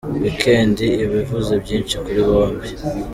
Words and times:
Weekend’ 0.23 0.77
iba 1.03 1.15
ivuze 1.23 1.53
byinshi 1.63 1.95
kuri 2.03 2.21
bombi. 2.27 2.67